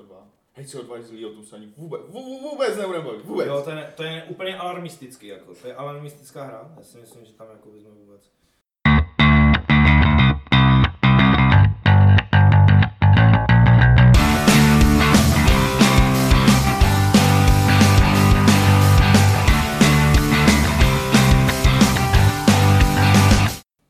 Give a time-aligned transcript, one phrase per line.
[0.00, 0.14] CO2.
[0.52, 3.46] Hej, CO2 je zlý, o tom se ani vůbec, vů- vůbec nebudeme bavit, vůbec.
[3.46, 5.54] Jo, to je, to je úplně alarmistický, jako.
[5.54, 6.72] To je alarmistická hra.
[6.76, 8.30] Já si myslím, že tam jako bychom vůbec.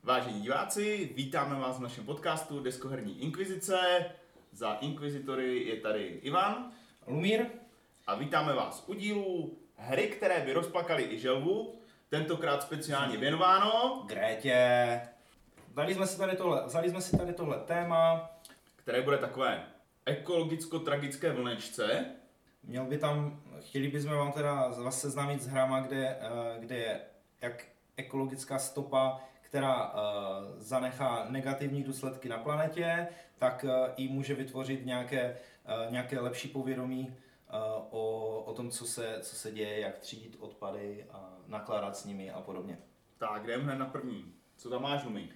[0.03, 4.05] Vážení diváci, vítáme vás v našem podcastu Deskoherní inkvizice.
[4.53, 6.73] Za inkvizitory je tady Ivan
[7.07, 7.47] Lumír?
[8.07, 11.75] a vítáme vás u dílu hry, které by rozplakaly i želvu,
[12.09, 15.01] tentokrát speciálně věnováno, Grétě.
[15.75, 18.31] Dali jsme si tady tohle, vzali jsme si tady tohle téma.
[18.77, 19.65] které bude takové
[20.07, 22.07] ekologicko-tragické vlnečce.
[22.63, 27.01] Měl by tam, chtěli bychom vám teda vás seznámit s hrama, kde, eh, kde je
[27.41, 27.65] jak
[27.97, 30.01] ekologická stopa, která eh,
[30.59, 35.37] zanechá negativní důsledky na planetě, tak eh, i může vytvořit nějaké,
[35.67, 37.17] eh, nějaké lepší povědomí
[37.49, 37.53] eh,
[37.91, 42.31] o, o tom, co se, co se děje, jak třídit odpady a nakládat s nimi
[42.31, 42.79] a podobně.
[43.19, 44.33] Tak, jdeme hned na první.
[44.57, 45.29] Co tam máš, Lumi?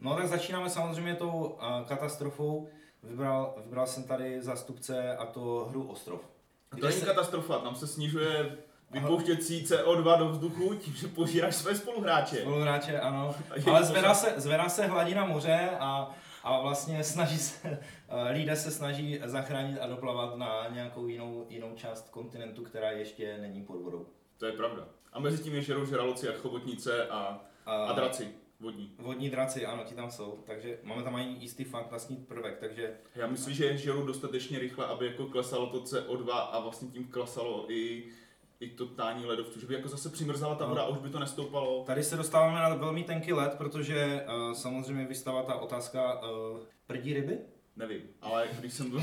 [0.00, 2.68] No tak začínáme samozřejmě tou uh, katastrofou.
[3.02, 6.20] Vybral, vybral jsem tady zástupce a to hru Ostrov.
[6.68, 8.56] To Kde není se- katastrofa, tam se snižuje
[8.92, 12.36] vypouštěcí CO2 do vzduchu tím, že požíráš své spoluhráče.
[12.36, 13.34] Spoluhráče, ano.
[13.50, 17.68] A Ale zvedá se, zvedá se hladina moře a, a vlastně snaží se,
[18.08, 23.38] eh, lidé se snaží zachránit a doplavat na nějakou jinou, jinou část kontinentu, která ještě
[23.38, 24.06] není pod vodou.
[24.38, 24.88] To je pravda.
[25.12, 28.28] A mezi tím je žerou žraloci a chobotnice a, a draci
[28.62, 28.92] vodní.
[28.98, 33.26] Vodní draci, ano, ti tam jsou, takže máme tam i jistý fantastní prvek, takže Já
[33.26, 38.04] myslím, že žerou dostatečně rychle, aby jako klesalo to CO2 a vlastně tím klesalo i,
[38.62, 40.70] i to tání ledovců, že by jako zase přimrzala ta No.
[40.70, 41.84] voda a už by to nestoupalo.
[41.84, 47.14] Tady se dostáváme na velmi tenký led, protože uh, samozřejmě vystává ta otázka uh, prdí
[47.14, 47.38] ryby?
[47.76, 49.00] Nevím, ale když jsem byl...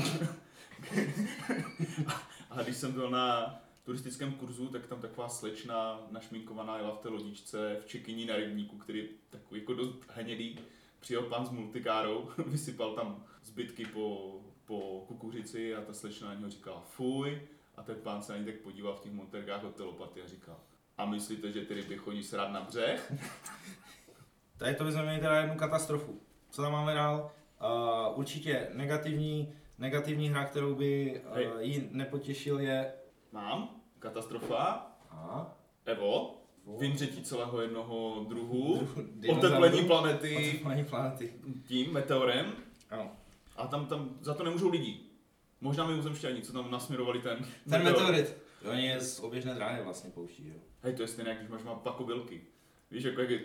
[2.50, 7.08] ale když jsem byl na turistickém kurzu, tak tam taková slečna našminkovaná jela v té
[7.08, 10.58] lodičce v čekyní na rybníku, který je takový jako dost hnědý.
[11.00, 14.32] Přijel pan s multikárou, vysypal tam zbytky po,
[14.64, 17.40] po kukuřici a ta slečna na něho říkala fuj.
[17.80, 20.26] A ten pán se na ní tak podíval v těch monterkách od té lopaty a
[20.26, 20.56] říkal,
[20.98, 23.12] a myslíte, že ty ryby chodí srát na břeh?
[24.56, 26.20] Tady to bychom měli teda jednu katastrofu.
[26.50, 27.30] Co tam máme dál?
[28.12, 31.22] Uh, určitě negativní, negativní hra, kterou by
[31.54, 32.92] uh, ji nepotěšil je...
[33.32, 35.56] Mám, katastrofa, Aha.
[35.84, 36.42] Evo,
[36.78, 38.88] vymřetí celého jednoho druhu,
[39.30, 41.34] oteplení planety Oteplení planety.
[41.68, 42.52] tím meteorem
[42.90, 43.10] Ano.
[43.56, 45.09] a tam, tam za to nemůžou lidi.
[45.60, 48.36] Možná mimozemšťani, co tam nasměrovali ten, Ten meteorit.
[48.70, 50.54] Oni je z oběžné dráhy vlastně pouští, jo.
[50.82, 52.42] Hej, to je stejné, když máš má pakobilky.
[52.90, 53.40] Víš, jako jak je,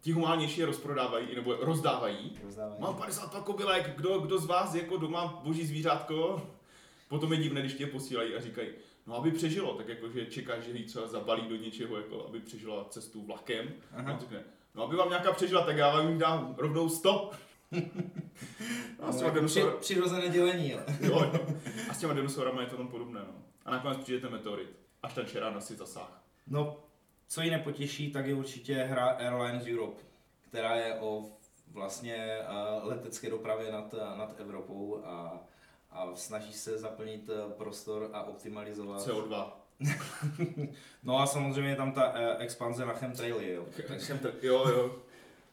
[0.00, 2.38] ti humánnější je rozprodávají, nebo rozdávají.
[2.44, 2.80] Rozdávají.
[2.80, 6.42] Mám 50 pakobilek, kdo, kdo z vás jako doma boží zvířátko?
[7.08, 8.68] Potom je divné, když je posílají a říkají,
[9.06, 12.40] no aby přežilo, tak jako, že čekáš, že ji třeba zabalí do něčeho, jako aby
[12.40, 13.74] přežila cestu vlakem.
[13.92, 14.10] Aha.
[14.10, 17.30] A on řekne, no aby vám nějaká přežila, tak já vám jim dám rovnou 100.
[19.18, 19.80] těma Jako při, dinosaur...
[19.80, 20.80] přirozené dělení, jo.
[21.00, 21.46] jo, jo.
[21.90, 23.20] a s těma dinosaurama je to tam podobné.
[23.20, 23.34] No.
[23.64, 26.22] A nakonec přijde ten meteorit, až ten šerán asi zasáh.
[26.46, 26.76] No,
[27.28, 30.02] co ji nepotěší, tak je určitě hra Airlines Europe,
[30.40, 31.24] která je o
[31.72, 32.38] vlastně
[32.80, 35.40] uh, letecké dopravě nad, nad Evropou a,
[35.90, 39.06] a snaží se zaplnit eh, prostor a optimalizovat.
[39.06, 39.52] CO2.
[41.02, 43.66] No a samozřejmě je tam ta expanze na chemtraily, jo.
[43.88, 44.96] Takže, jo, jo.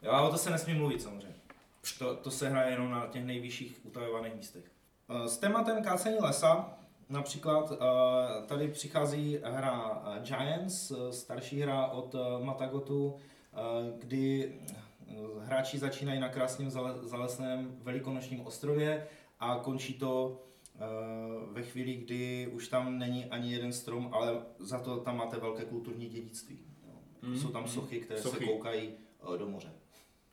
[0.02, 1.35] jo, ale o to se nesmí mluvit samozřejmě.
[1.94, 4.72] To, to se hraje jenom na těch nejvyšších utajovaných místech.
[5.10, 6.78] Eh, S tématem kácení lesa
[7.10, 7.78] Například eh,
[8.48, 13.16] tady přichází hra eh, Giants, starší hra od Matagotu,
[13.98, 14.56] kdy
[15.40, 19.08] hráči začínají na krásném zale- zalesném velikonočním ostrově
[19.40, 20.42] a končí to
[21.52, 25.66] ve chvíli, kdy už tam není ani jeden strom, ale za to tam máte velké
[25.66, 26.60] kulturní dědictví.
[27.22, 28.46] Mm, Jsou tam sochy, které Sochy.
[28.46, 28.94] se koukají
[29.38, 29.72] do moře.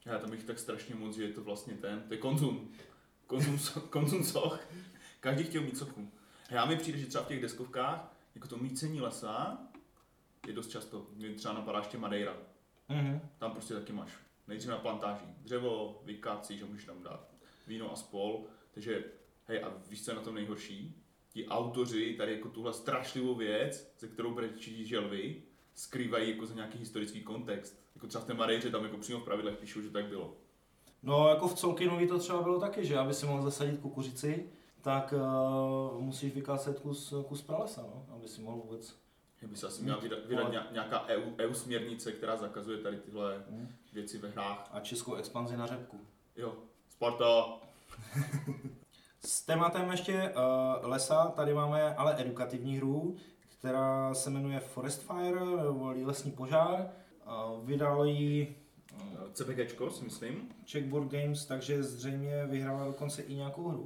[0.07, 2.73] Já tam bych tak strašně moc, že je to vlastně ten, to je konzum.
[3.27, 3.59] Konzum,
[3.91, 4.61] konzum soch.
[5.21, 6.13] Každý chtěl mít sochu.
[6.51, 9.59] Já mi přijde, že třeba v těch deskovkách, jako to mícení lesa,
[10.47, 11.07] je dost často.
[11.15, 12.37] Mě třeba napadá ještě Madeira.
[12.89, 13.21] Mhm.
[13.39, 14.13] Tam prostě taky máš.
[14.49, 15.25] Nejdřív na plantáži.
[15.39, 17.33] Dřevo, vykácíš a můžeš tam dát
[17.67, 18.47] víno a spol.
[18.71, 19.05] Takže,
[19.47, 21.03] hej, a víš, co je na tom nejhorší?
[21.29, 25.43] Ti autoři tady jako tuhle strašlivou věc, ze kterou brečí želvy,
[25.75, 27.82] skrývají jako za nějaký historický kontext.
[27.95, 30.33] Jako třeba v té Madeiře tam jako přímo v pravidlech píšou, že tak bylo.
[31.03, 34.49] No, jako v Colkinovi to třeba bylo taky, že aby si mohl zasadit kukuřici,
[34.83, 35.15] tak
[35.93, 38.95] uh, musíš vykácet kus, kus pralesa, no, aby si mohl vůbec...
[39.43, 42.97] Já by se asi měla vydat, vydat ně- nějaká EU, EU směrnice, která zakazuje tady
[42.97, 43.69] tyhle Mm.
[43.93, 44.69] věci ve hrách.
[44.73, 46.01] A českou expanzi na řepku.
[46.37, 46.55] Jo,
[46.89, 47.45] Sparta,
[49.25, 53.17] S tématem ještě uh, lesa, tady máme ale edukativní hru,
[53.59, 56.91] která se jmenuje Forest Fire, nebo lesní požár.
[57.65, 58.57] Vydalo ji
[59.33, 60.49] CPGčko, si myslím.
[60.71, 63.81] Checkboard Games, takže zřejmě vyhrála dokonce i nějakou hru.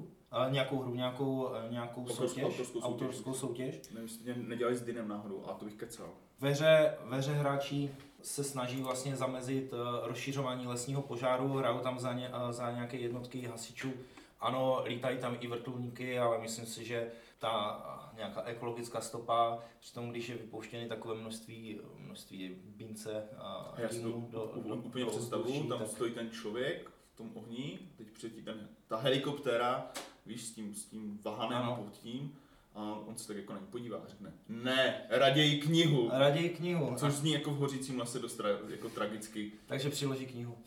[0.46, 2.82] Uh, nějakou hru, nějakou, uh, nějakou Autorskou- soutěž, autorskou soutěž.
[2.84, 3.88] autorskou soutěž.
[3.90, 6.08] Nevím, jestli nedělali s Dynem náhodou, a to bych kecal.
[6.40, 7.90] Ve hře, ve hře hráči
[8.22, 13.46] se snaží vlastně zamezit uh, rozšiřování lesního požáru, hrajou tam za, ně, za nějaké jednotky
[13.46, 13.92] hasičů.
[14.40, 20.28] Ano, lítají tam i vrtulníky, ale myslím si, že ta nějaká ekologická stopa, přitom když
[20.28, 24.44] je vypouštěny takové množství, množství bince a já do, do,
[24.76, 28.68] úplně do představuju, ovzduší, tam tak- stojí ten člověk v tom ohni, teď přiletí ten,
[28.88, 29.90] ta helikoptéra,
[30.26, 31.76] víš, s tím, s tím vahanem Ano.
[31.76, 32.36] pod tím,
[32.74, 36.08] a on se tak jako na ní podívá a řekne, ne, raději knihu.
[36.12, 39.52] Raději knihu, Což zní jako v hořícím lese dost tra, jako tragicky.
[39.66, 40.58] takže přiloží knihu.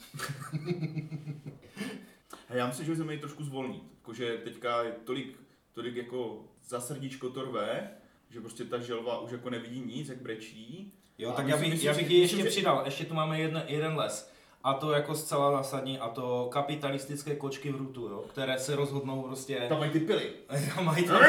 [2.49, 3.83] A já myslím, že bychom měli trošku zvolnit.
[3.95, 5.39] Jakože teďka je tolik,
[5.73, 7.89] tolik jako za srdíčko to rve,
[8.29, 10.93] že prostě ta želva už jako nevidí nic, jak brečí.
[11.17, 13.05] Jo, A tak já myslím- bych, myslím já bych ji myslím, ještě že- přidal, ještě
[13.05, 14.31] tu máme jeden, jeden les.
[14.63, 19.21] A to jako zcela zásadní, a to kapitalistické kočky v rutu, jo, které se rozhodnou
[19.21, 20.31] prostě, Tam mají ty pily.
[20.77, 21.21] a mají tam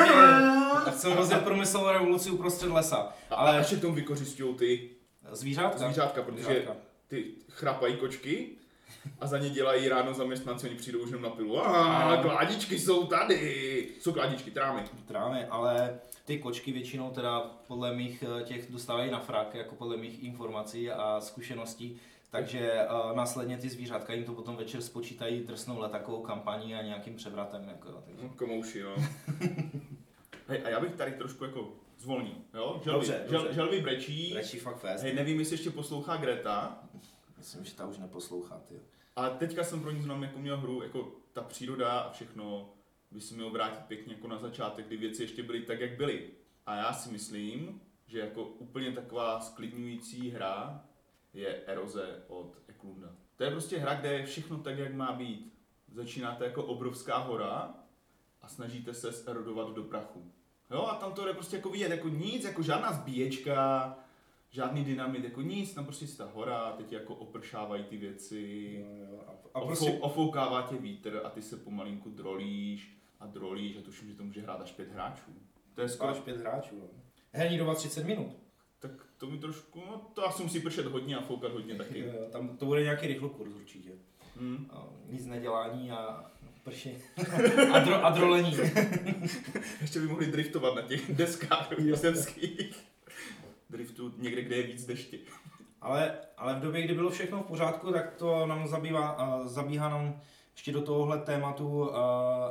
[0.86, 3.12] a chcou rozjet průmyslovou revoluci uprostřed lesa.
[3.30, 4.90] A, Ale- ještě tomu vykořišťují ty
[5.32, 5.78] Zvířátka?
[5.78, 6.76] zvířátka, protože Zvířátka.
[7.08, 8.48] ty chrapají kočky
[9.20, 11.60] a za ně dělají ráno zaměstnanci, oni přijdou už jenom na pilu.
[11.60, 13.88] A kládičky jsou tady.
[14.00, 14.82] Jsou kládičky, trámy.
[15.06, 19.96] Trámy, ale ty kočky většinou teda podle mých eh, těch dostávají na frak, jako podle
[19.96, 22.00] mých informací a zkušeností,
[22.30, 22.72] takže
[23.10, 27.68] uh, následně ty zvířátka jim to potom večer spočítají drsnou letakovou kampaní a nějakým převratem.
[27.68, 28.22] Jako, jo, takže.
[28.22, 28.94] No, komouši, no.
[30.48, 32.80] Hej, a já bych tady trošku jako zvolnil, jo?
[32.84, 33.54] Želvy, Dobře, žel, dobře.
[33.54, 34.32] želvy brečí.
[34.34, 35.02] Radši fakt fest.
[35.04, 36.78] Hej, nevím, jestli ještě poslouchá Greta,
[37.40, 38.80] Myslím, že ta už neposlouchá, ty.
[39.16, 42.72] A teďka jsem pro ní znám jako měl hru, jako ta příroda a všechno
[43.10, 46.30] by se mělo vrátit pěkně jako na začátek, kdy věci ještě byly tak, jak byly.
[46.66, 50.84] A já si myslím, že jako úplně taková sklidňující hra
[51.32, 53.14] je Eroze od Eklunda.
[53.36, 55.54] To je prostě hra, kde je všechno tak, jak má být.
[55.92, 57.74] Začínáte jako obrovská hora
[58.42, 60.32] a snažíte se erodovat do prachu.
[60.70, 63.96] Jo, a tam to jde prostě jako vidět, jako nic, jako žádná zbíječka,
[64.50, 68.84] žádný dynamit, jako nic, tam prostě je ta hora, teď jako opršávají ty věci.
[69.26, 74.08] A A prostě, Ofoukává tě vítr a ty se pomalinku drolíš a drolíš a tuším,
[74.08, 75.30] že to může hrát až pět hráčů.
[75.74, 76.74] To je skoro, skoro pět hráčů.
[76.80, 76.86] no.
[77.32, 78.36] Herní doba 30 minut.
[78.78, 81.98] tak to mi trošku, no to asi musí pršet hodně a foukat hodně taky.
[82.06, 83.90] Jo, jo, Tam to bude nějaký rychlokurs určitě.
[84.36, 84.66] Hmm.
[84.70, 86.30] A Nic nedělání a
[86.64, 87.02] prši.
[87.72, 88.56] a, dro, a drolení.
[89.80, 92.89] Ještě by mohli driftovat na těch deskách zemských.
[93.70, 95.18] Driftu někde, kde je víc deště.
[95.80, 99.88] Ale, ale v době, kdy bylo všechno v pořádku, tak to nám zabývá, uh, zabíhá
[99.88, 100.20] nám
[100.52, 101.94] ještě do tohohle tématu uh,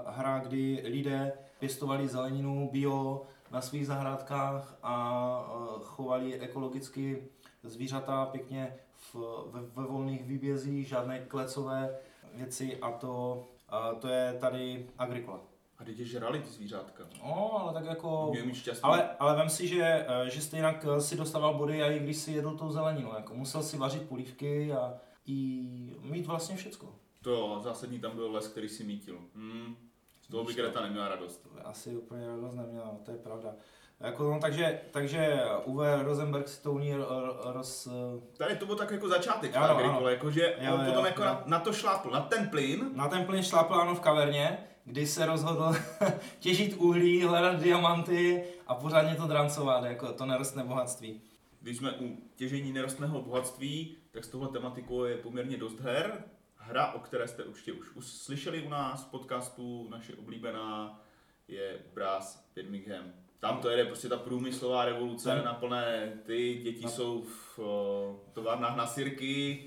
[0.07, 3.21] hra, kdy lidé pěstovali zeleninu bio
[3.51, 7.23] na svých zahrádkách a uh, chovali ekologicky
[7.63, 9.15] zvířata pěkně v,
[9.51, 11.95] ve, ve volných výbězích, žádné klecové
[12.33, 15.48] věci a to, uh, to je tady agrikola.
[15.79, 17.03] A teď je žrali ty zvířátka.
[17.23, 18.27] No, ale tak jako...
[18.31, 18.83] Měl mít šťastný.
[18.83, 22.31] Ale, ale vem si, že, eh, že stejně si dostával body, a i když si
[22.31, 23.11] jedl tou zeleninu.
[23.15, 24.93] Jako musel si vařit polívky a
[25.25, 25.61] i
[26.01, 26.95] mít vlastně všecko.
[27.21, 29.17] To jo, zásadní tam byl les, který si mítil.
[29.35, 29.75] Hmm.
[30.21, 30.53] Z toho by.
[30.53, 31.47] Greta neměla radost.
[31.63, 33.53] Asi úplně radost neměla, no, to je pravda.
[33.99, 37.87] Jako, no, takže, takže Uwe Rosenberg si to u ní ro- roz...
[37.87, 41.09] eh, Tady to byl tak jako začátek Ano, ano, jakože Jo, on jo, potom jo.
[41.09, 44.57] jako na, na, to šlápl, na ten plyn, Na ten plyn šlápl ano v kaverně,
[44.85, 45.75] kdy se rozhodl
[46.39, 51.21] těžit uhlí, hledat diamanty a pořádně to drancovat, jako to nerostné bohatství.
[51.61, 56.23] Když jsme u těžení nerostného bohatství, tak s tohle tematikou je poměrně dost her.
[56.55, 61.01] Hra, o které jste určitě už slyšeli u nás v podcastu, naše oblíbená,
[61.47, 63.03] je Brass Birmingham.
[63.39, 67.59] Tam to jede prostě ta průmyslová revoluce Ten- na plné, ty děti Na- jsou v
[67.59, 69.63] o, továrnách na sirky,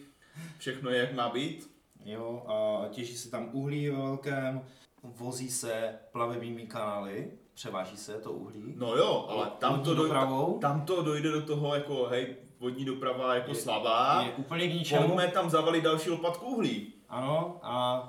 [0.59, 1.71] všechno je jak má být.
[2.05, 4.65] Jo, a těží se tam uhlí ve velkém,
[5.03, 8.75] vozí se plavebními kanály, převáží se to uhlí.
[8.77, 10.59] No jo, ale tam to, dojde, dopravou.
[10.59, 15.07] tam to dojde do toho jako, hej, vodní doprava jako slabá, Je úplně k ničemu.
[15.07, 16.93] pojďme tam zavalit další lopatku uhlí.
[17.09, 18.03] Ano, a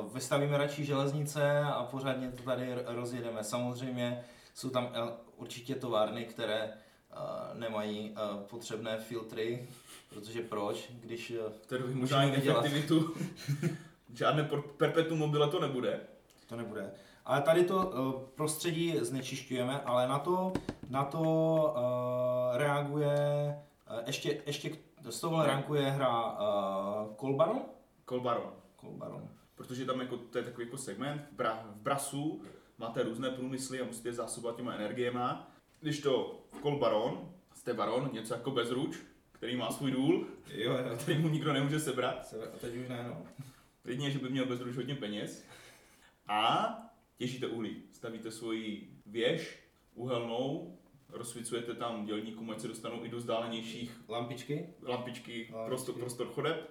[0.00, 3.44] uh, vystavíme radši železnice a pořádně to tady rozjedeme.
[3.44, 4.88] Samozřejmě jsou tam
[5.36, 9.68] určitě továrny, které uh, nemají uh, potřebné filtry,
[10.10, 13.14] protože proč, když uh, Tedy možná efektivitu.
[14.14, 16.00] Žádné perpetuum mobile to nebude.
[16.48, 16.90] To nebude.
[17.24, 20.52] Ale tady to uh, prostředí znečišťujeme, ale na to,
[20.90, 23.16] na to uh, reaguje,
[23.90, 24.70] uh, ještě, ještě
[25.10, 27.60] z tohohle reaguje hra uh, Kolbaron.
[28.04, 28.52] Kolbaron.
[28.76, 29.28] Kolbaron.
[29.54, 32.42] protože tam jako, to je takový jako segment, v, bra, v Brasu
[32.78, 35.50] máte různé průmysly a musíte zásobovat těma energiema.
[35.80, 38.96] Když to v Kol Baron, jste baron, něco jako bezruč,
[39.32, 40.96] který má svůj důl, Jo, jo.
[40.98, 42.26] který mu nikdo nemůže sebrat.
[42.26, 43.22] Se- A teď už ne, no.
[43.84, 45.44] Jedině, že by měl bezruč hodně peněz.
[46.28, 46.72] A
[47.16, 47.82] těžíte uhlí.
[47.92, 49.58] Stavíte svoji věž
[49.94, 54.54] uhelnou, rozsvicujete tam dělníkům, ať se dostanou i do vzdálenějších Lampičky?
[54.82, 55.52] lampičky, Lampičky.
[55.66, 56.70] prostor, prostor chodeb.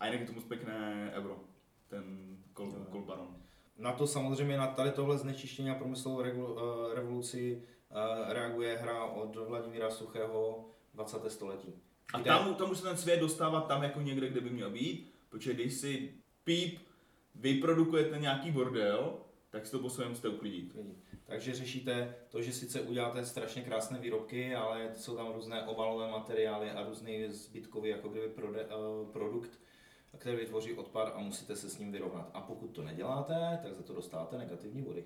[0.00, 1.40] A jinak je to moc pěkné euro,
[1.88, 2.86] ten kol, Jo.
[2.90, 3.36] kol baron.
[3.78, 9.36] Na to samozřejmě, na tady tohle znečištění a průmyslovou eh, revoluci eh, reaguje hra od
[9.36, 11.30] Vladimíra Suchého 20.
[11.30, 11.74] století.
[12.14, 15.12] A tam, tam už se ten svět dostává tam jako někde, kde by měl být,
[15.28, 16.78] protože když si píp
[17.34, 19.18] vyprodukujete nějaký bordel,
[19.50, 20.74] tak si to po svém musíte uklidit.
[20.74, 20.94] Lidi.
[21.24, 26.70] Takže řešíte to, že sice uděláte strašně krásné výrobky, ale jsou tam různé obalové materiály
[26.70, 29.60] a různý zbytkový jako kdyby prode, uh, produkt,
[30.18, 32.30] který vytvoří odpad a musíte se s ním vyrovnat.
[32.34, 35.04] A pokud to neděláte, tak za to dostáváte negativní body.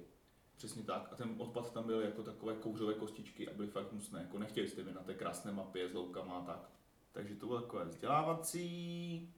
[0.56, 1.08] Přesně tak.
[1.12, 4.20] A ten odpad tam byl jako takové kouřové kostičky a byly fakt hnusné.
[4.20, 6.70] Jako nechtěli jste být na té krásné mapě s loukama a tak.
[7.12, 9.34] Takže to bylo takové vzdělávací.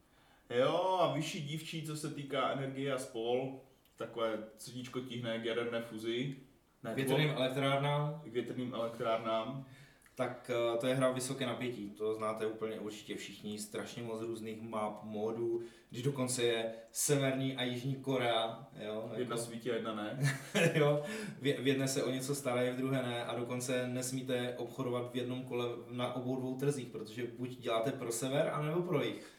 [0.51, 3.61] Jo, a vyšší dívčí, co se týká energie a spol,
[3.97, 6.37] takové srdíčko tíhne k jaderné fuzi.
[6.83, 9.67] Ne, to Větrným elektrárnám, k větrným elektrárnám.
[10.15, 11.91] tak eh, to je hra vysoké napětí.
[11.91, 13.59] To znáte úplně určitě všichni.
[13.59, 18.67] Strašně moc různých map, modů, když dokonce je Severní a Jižní Korea.
[18.85, 20.19] Jo, Jedna jako- svítí a jedna ne.
[20.75, 21.03] jo,
[21.41, 25.17] v v jedné se o něco starají, v druhé ne a dokonce nesmíte obchodovat v
[25.17, 29.33] jednom kole na obou dvou trzích, protože buď děláte pro sever, anebo pro jich.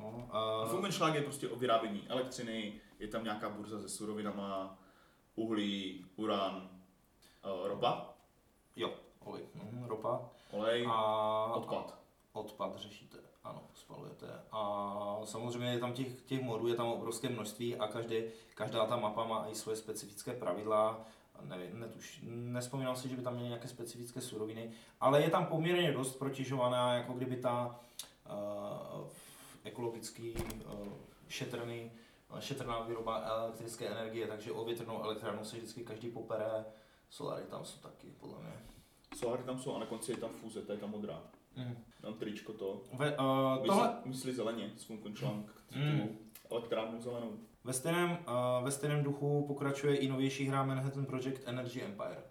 [0.00, 0.66] No, a...
[0.66, 4.78] Fungenschlag je prostě o vyrábění elektřiny, je tam nějaká burza se surovinama,
[5.34, 6.68] uhlí, uran,
[7.44, 8.06] eh, ropa,
[8.76, 8.90] Jo,
[9.24, 11.98] olej, mhm, ropa olej, a odpad.
[12.32, 14.26] odpad řešíte, ano, spalujete.
[14.52, 18.22] A samozřejmě je tam těch, těch modů, je tam obrovské množství a každý,
[18.54, 21.00] každá ta mapa má i svoje specifické pravidla.
[21.42, 25.92] Nevím, netuš, nespomínal si, že by tam měly nějaké specifické suroviny, ale je tam poměrně
[25.92, 27.80] dost protěžovaná, jako kdyby ta
[28.30, 29.06] uh,
[29.64, 30.88] ekologický uh,
[31.28, 31.90] šetrný,
[32.38, 36.64] šetrná výroba elektrické energie, takže o větrnou elektrárnu se vždycky každý popere,
[37.10, 38.52] solary tam jsou taky, podle mě.
[39.16, 41.22] Solary tam jsou a na konci je tam fúze, to je ta modrá.
[41.56, 41.76] Mm.
[42.00, 42.82] Tam tričko to.
[42.92, 45.34] Ve, uh, tohle, myslí zeleně, s Funkenschlag,
[45.76, 46.18] Mm.
[46.50, 47.32] elektrárnu zelenou.
[47.64, 52.22] Ve stejném, uh, ve stejném duchu pokračuje i novější hra Manhattan Project Energy Empire,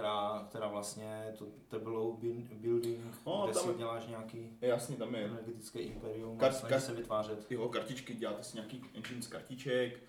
[0.00, 5.14] která, která vlastně to tableau bin- building, No, kde tam si děláš nějaký Jasně, tam
[5.14, 7.50] je energetické imperium Kar- a kar- se vytvářet.
[7.50, 10.02] jo, kartičky, děláte si nějaký engine z kartiček,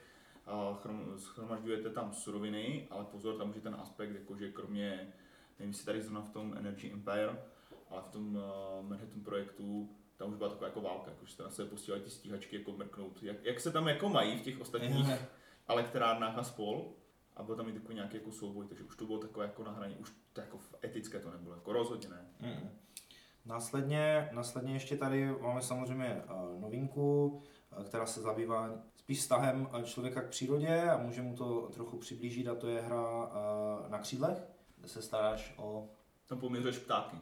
[0.46, 5.14] a chrom- schromažďujete tam suroviny, ale pozor, tam už je ten aspekt, jako že kromě,
[5.60, 7.42] nevím, jestli tady zrovna v tom Energy Empire,
[7.90, 8.42] ale v tom uh,
[8.90, 12.10] Manhattan projektu, tam už byla taková jako válka, jako že jste na sebe posílali ty
[12.10, 13.24] stíhačky jako mrknout.
[13.24, 15.08] Jak, jak se tam jako mají v těch ostatních
[15.68, 16.94] elektrárnách a spol,
[17.38, 19.72] a byl tam i takový nějaký jako souboj, takže už to bylo takové jako na
[19.72, 22.26] hraně, už to jako etické to nebylo, jako rozhodně ne.
[22.40, 22.70] Mm.
[23.46, 27.28] Následně, následně ještě tady máme samozřejmě uh, novinku,
[27.78, 31.98] uh, která se zabývá spíš vztahem uh, člověka k přírodě a může mu to trochu
[31.98, 33.32] přiblížit a to je hra
[33.88, 34.38] na křídlech,
[34.78, 35.90] kde se staráš o
[36.28, 37.18] Tam poměřuješ ptáky.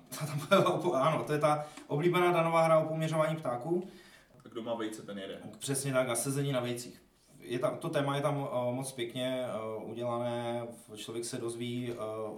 [0.93, 3.87] ano, to je ta oblíbená danová hra o poměřování ptáků.
[4.45, 5.41] A kdo má vejce, ten jede.
[5.59, 7.04] Přesně tak, a sezení na vejcích.
[7.47, 9.45] Je tam, to téma je tam uh, moc pěkně
[9.77, 11.97] uh, udělané, člověk se dozví uh,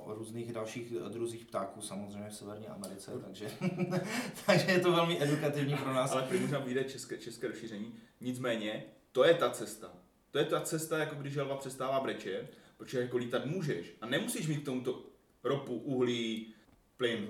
[0.10, 3.52] o různých dalších druzích ptáků, samozřejmě v Severní Americe, takže,
[4.46, 6.12] takže je to velmi edukativní pro nás.
[6.12, 7.94] Ale prý možná vyjde české, české rozšíření.
[8.22, 9.92] Nicméně, to je ta cesta.
[10.32, 13.94] To je ta cesta, jako když želva přestává brečet, protože jako lítat můžeš.
[14.02, 15.06] A nemusíš mít k tomuto
[15.44, 16.54] ropu, uhlí,
[16.98, 17.28] plyn.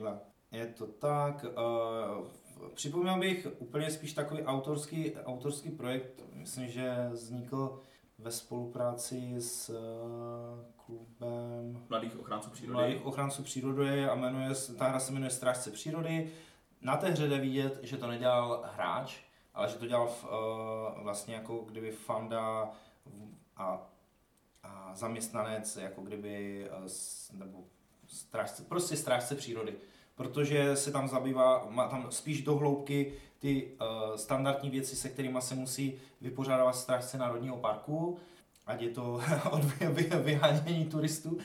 [0.52, 1.46] Je to tak.
[1.46, 2.28] Uh,
[2.74, 7.82] připomněl bych úplně spíš takový autorský, autorský projekt, myslím, že vznikl
[8.20, 9.76] ve spolupráci s uh,
[10.86, 12.74] klubem Mladých ochránců přírody.
[12.74, 16.32] mladých ochránců přírody a jmenuje, se- ta hra se jmenuje Strážce přírody.
[16.82, 19.18] Na té hře jde vidět, že to nedělal hráč,
[19.54, 22.72] ale že to dělal v, uh, vlastně jako kdyby fanda
[23.58, 23.88] a,
[24.64, 27.64] a zaměstnanec, jako kdyby, s- nebo
[28.08, 29.76] strážce, prostě strážce přírody.
[30.18, 35.42] Protože se tam zabývá, má tam spíš do hloubky ty uh, standardní věci, se kterými
[35.42, 38.18] se musí vypořádávat strážce Národního parku,
[38.66, 39.22] ať je to
[39.52, 41.38] od vy- vy- vyhánění turistů,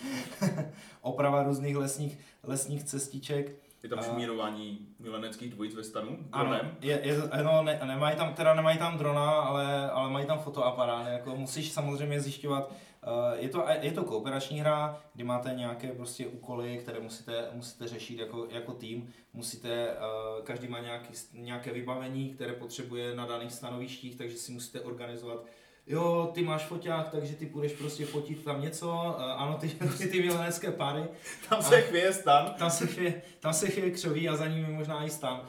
[1.00, 3.61] oprava různých lesních, lesních cestiček.
[3.82, 6.18] Je tam A- šmírování mileneckých dvojic ve stanu.
[6.32, 6.76] Ano, dronem.
[6.80, 11.06] je, je, no, ne, nemají tam, teda nemají tam drona, ale, ale mají tam fotoaparát,
[11.08, 16.26] jako musíš samozřejmě zjišťovat, uh, je to, je to kooperační hra, kdy máte nějaké prostě
[16.26, 22.34] úkoly, které musíte, musíte řešit jako, jako tým, musíte, uh, každý má nějaký, nějaké vybavení,
[22.34, 25.44] které potřebuje na daných stanovištích, takže si musíte organizovat
[25.86, 30.08] jo, ty máš foťák, takže ty půjdeš prostě fotit tam něco, eh, ano, ty, ty,
[30.08, 31.04] ty milenecké páry.
[31.48, 32.54] Tam se chvěje stan.
[32.58, 35.46] Tam se chvěje, tam se chvěje křoví a za ním je možná i stan.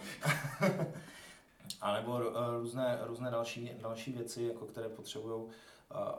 [1.82, 2.22] a nebo uh,
[2.60, 5.44] různé, různé další, další věci, jako které potřebují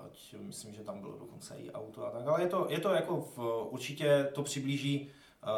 [0.07, 2.93] ať myslím, že tam bylo dokonce i auto a tak, ale je to, je to
[2.93, 5.11] jako v, určitě to přiblíží,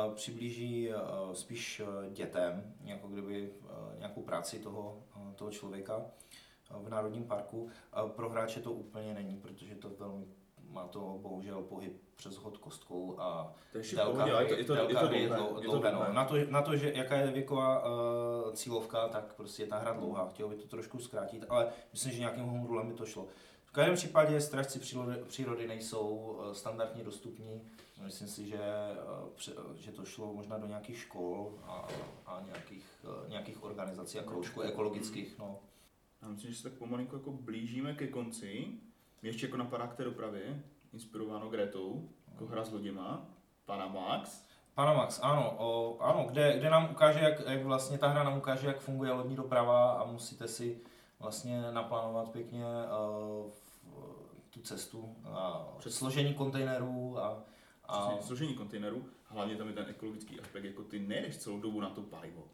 [0.07, 5.03] uh, přiblíží uh, spíš dětem, jako kdyby uh, nějakou práci toho,
[5.35, 6.03] toho člověka
[6.71, 7.69] v Národním parku.
[8.07, 10.27] Pro hráče to úplně není, protože to velmi
[10.69, 14.65] má to bohužel pohyb přes hod kostkou a to je délka hry, je to, je
[14.65, 15.93] to, je to je to dlouhé.
[15.93, 16.13] No.
[16.13, 19.93] Na, to, na to, že jaká je věková uh, cílovka, tak prostě je ta hra
[19.93, 20.29] dlouhá.
[20.29, 23.29] Chtěl by to trošku zkrátit, ale myslím, že nějakým homrulem by to šlo
[23.77, 27.63] každém případě strážci přírody, přírody nejsou eh, standardně dostupní.
[28.03, 31.89] Myslím si, že, eh, že to šlo možná do nějakých škol a,
[32.27, 32.85] a nějakých,
[33.29, 35.39] nějakých organizací a kroužků ekologických.
[35.39, 35.59] No.
[36.27, 38.67] Já myslím, že se tak pomalinku jako blížíme ke konci.
[39.23, 43.27] Mě ještě jako napadá k té dopravě, inspirováno Gretou, jako hra s loděma,
[43.65, 44.45] Panamax.
[44.75, 48.67] Panamax, ano, o, ano kde, kde nám ukáže, jak, jak vlastně ta hra nám ukáže,
[48.67, 50.81] jak funguje lodní doprava a musíte si
[51.21, 53.51] vlastně naplánovat pěkně uh,
[54.51, 55.95] tu cestu a Přes...
[55.95, 57.45] složení kontejnerů a,
[57.85, 58.09] a...
[58.09, 61.91] Přesně, složení kontejnerů, hlavně tam je ten ekologický aspekt, jako ty nejdeš celou dobu na
[61.91, 62.49] to palivo.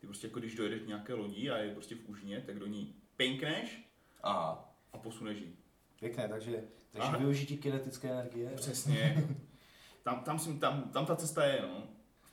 [0.00, 2.94] Ty prostě jako když dojedeš nějaké lodí a je prostě v úžně, tak do ní
[3.16, 3.88] pinkneš
[4.22, 5.56] a, a posuneš ji.
[6.00, 7.16] Pěkné, takže, takže a...
[7.16, 8.50] využití kinetické energie.
[8.50, 9.26] Přesně.
[10.02, 11.82] tam, tam, tam, tam, tam ta cesta je, no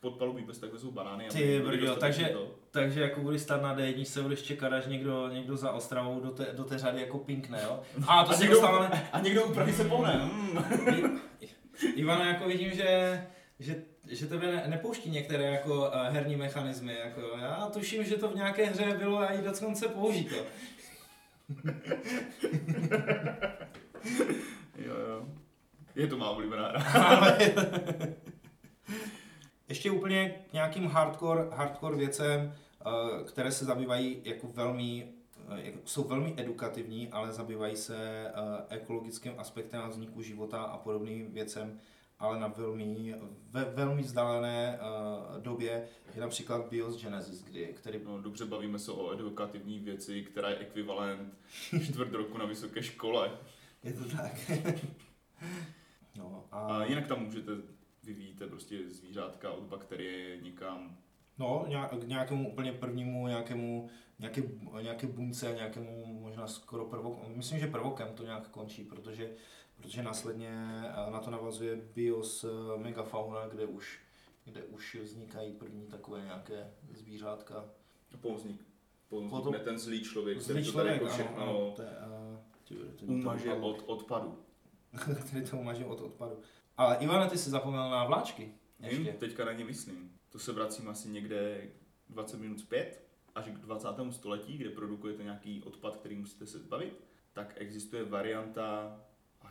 [0.01, 1.27] podpalubí bez takhle jsou banány.
[1.31, 2.55] Ty brdio, takže, to.
[2.71, 6.31] takže jako budeš stát na D1, se budeš čekat, až někdo, někdo za Ostravou do
[6.31, 7.79] té, do té řady jako pinkne, jo?
[8.07, 9.09] A to a se někdo, dostáváme...
[9.13, 10.29] A někdo úplně se pohne.
[10.33, 11.19] Mm.
[11.95, 13.21] Ivana, jako vidím, že,
[13.59, 16.96] že, že tebe ne, nepouští některé jako uh, herní mechanismy.
[16.96, 20.36] Jako, já tuším, že to v nějaké hře bylo a i dokonce použito.
[24.77, 25.25] jo, jo.
[25.96, 27.38] Je to má oblíbená hra.
[29.70, 35.08] Ještě úplně k nějakým hardcore, hardcore věcem, eh, které se zabývají jako velmi
[35.58, 38.32] eh, jsou velmi edukativní, ale zabývají se
[38.69, 41.80] ekologickým aspektem vzniku života a podobným věcem,
[42.21, 43.15] ale na velmi,
[43.51, 44.79] ve velmi vzdálené
[45.39, 47.99] době je například Bios Genesis, kdy, který...
[48.05, 51.38] No, dobře bavíme se o edukativní věci, která je ekvivalent
[51.84, 53.31] čtvrt roku na vysoké škole.
[53.84, 54.51] Je to tak.
[56.17, 56.60] no, a...
[56.60, 57.51] a jinak tam můžete
[58.03, 60.97] vyvíjíte prostě zvířátka od bakterie někam.
[61.38, 61.67] No,
[61.99, 64.43] k nějakému úplně prvnímu, nějakému, nějaké,
[64.81, 69.31] nějaké bunce, nějakému možná skoro prvokem, myslím, že prvokem to nějak končí, protože,
[69.82, 70.50] protože následně
[71.08, 74.00] eh, na to navazuje BIOS eh, Megafauna, kde už,
[74.46, 77.65] kde už vznikají první takové nějaké zvířátka.
[78.22, 78.72] Povznikne
[79.30, 82.80] Potom, ten zlý člověk, zlý který člověk, to tady jako všechno ano, ano, to je,
[83.08, 84.39] uh, umaže od odpadu.
[85.28, 86.39] který to umaže od odpadu.
[86.78, 88.54] Ale Ivane, ty jsi zapomněl na vláčky.
[88.80, 88.98] Ještě.
[88.98, 90.12] Vím, teďka na ně myslím.
[90.30, 91.67] To se vracím asi někde
[92.10, 93.04] 20 minut zpět,
[93.36, 93.88] až k 20.
[94.12, 99.00] století, kde produkujete nějaký odpad, který musíte se zbavit, tak existuje varianta,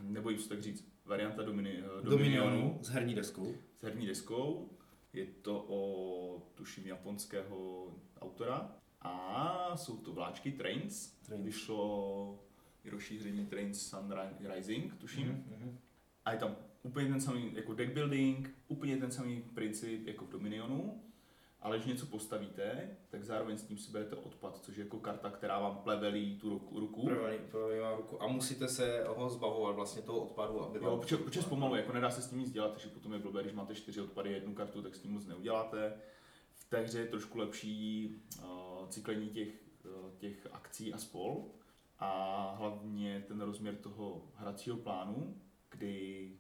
[0.03, 3.55] nebojím se tak říct, varianta domini, eh, Dominionu s herní deskou.
[3.77, 4.71] S herní deskou.
[5.13, 7.89] Je to o, tuším, japonského
[8.21, 8.77] autora.
[9.03, 11.11] A jsou to vláčky Trains.
[11.11, 11.45] Trains.
[11.45, 12.45] Vyšlo
[12.91, 14.15] rozšíření Trains Sun
[14.55, 15.29] Rising, tuším.
[15.29, 15.77] Mm-hmm.
[16.25, 20.31] A je tam úplně ten samý jako deck building, úplně ten samý princip jako v
[20.31, 21.03] Dominionu,
[21.63, 25.31] ale když něco postavíte, tak zároveň s tím si berete odpad, což je jako karta,
[25.31, 26.81] která vám plevelí tu ruku.
[26.81, 27.07] ruku.
[27.07, 28.23] Plevelí, plevelí vám ruku.
[28.23, 32.11] A musíte se ho zbavovat vlastně toho odpadu, aby Jo, počas, počas pomalu, jako nedá
[32.11, 34.83] se s tím nic dělat, takže potom je blbé, když máte čtyři odpady jednu kartu,
[34.83, 35.93] tak s tím moc neuděláte.
[36.55, 39.49] V té hře je trošku lepší uh, cyklení těch,
[39.85, 41.45] uh, těch akcí a spol
[41.99, 45.37] a hlavně ten rozměr toho hracího plánu,
[45.71, 46.33] kdy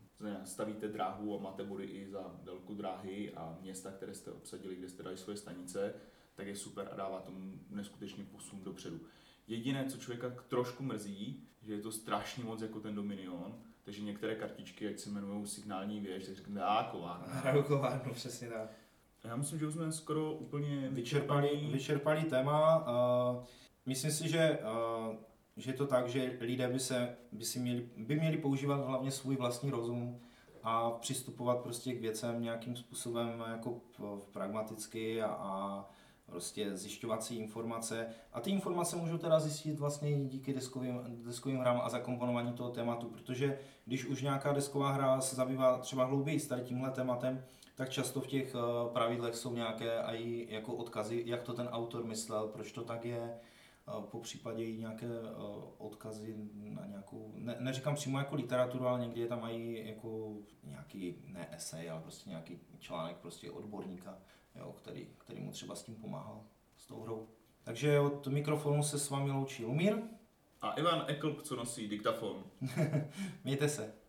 [0.45, 4.89] stavíte dráhu a máte body i za délku dráhy a města, které jste obsadili, kde
[4.89, 5.95] jste dali svoje stanice,
[6.35, 9.01] tak je super a dává tomu neskutečně posun dopředu.
[9.47, 14.35] Jediné, co člověka trošku mrzí, že je to strašně moc jako ten Dominion, takže některé
[14.35, 17.27] kartičky, jak se jmenují signální věž, tak řekne a kovárna.
[17.35, 18.71] Hraju kovárnu, přesně tak.
[19.25, 22.79] Já myslím, že už jsme skoro úplně vyčerpali, vyčerpali téma.
[22.79, 23.45] Uh,
[23.87, 25.17] myslím si, že uh,
[25.57, 29.11] že je to tak, že lidé by, se, by, si měli, by měli používat hlavně
[29.11, 30.21] svůj vlastní rozum
[30.63, 33.81] a přistupovat prostě k věcem nějakým způsobem jako
[34.33, 35.85] pragmaticky a, a
[36.27, 38.07] prostě zjišťovat si informace.
[38.33, 43.07] A ty informace můžu teda zjistit vlastně díky deskovým, deskovým hrám a zakomponování toho tématu,
[43.07, 47.91] protože když už nějaká desková hra se zabývá třeba hlouběji s tady tímhle tématem, tak
[47.91, 48.59] často v těch eh,
[48.93, 53.39] pravidlech jsou nějaké i jako odkazy, jak to ten autor myslel, proč to tak je,
[54.01, 55.09] po případě i nějaké
[55.79, 61.23] odkazy na nějakou, ne, neříkám přímo jako literaturu, ale někdy je tam mají jako nějaký,
[61.27, 64.19] ne esej, ale prostě nějaký článek prostě odborníka,
[64.55, 66.45] jo, který, který mu třeba s tím pomáhal,
[66.77, 67.29] s tou hrou.
[67.63, 69.97] Takže od mikrofonu se s vámi loučí Lumír.
[70.63, 72.45] A Ivan Eklb, co nosí diktafon.
[73.45, 74.00] Mějte se.